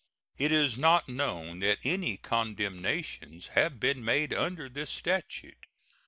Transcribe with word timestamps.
It 0.39 0.51
is 0.51 0.79
not 0.79 1.07
known 1.07 1.59
that 1.59 1.77
any 1.83 2.17
condemnations 2.17 3.49
have 3.49 3.79
been 3.79 4.03
made 4.03 4.33
under 4.33 4.67
this 4.67 4.89
statute. 4.89 5.67